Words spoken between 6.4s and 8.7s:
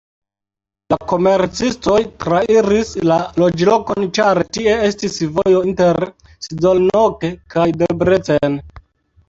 Szolnok kaj Debrecen.